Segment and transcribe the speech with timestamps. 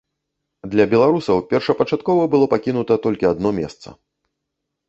[0.71, 3.89] Для беларусаў першапачаткова было пакінута толькі адно месца.